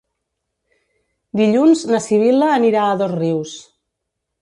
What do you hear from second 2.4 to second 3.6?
anirà a Dosrius.